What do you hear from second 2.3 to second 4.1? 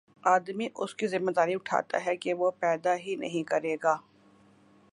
وہ پیدا ہی نہیں کرے گا